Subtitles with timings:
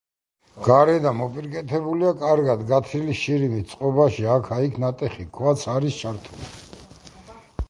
[0.67, 6.53] გარედან მოპირკეთებულია კარგად გათლილი შირიმით, წყობაში აქა-იქ ნატეხი ქვაც არის ჩართული.